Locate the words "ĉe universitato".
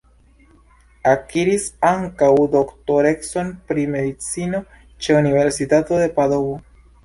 4.81-6.05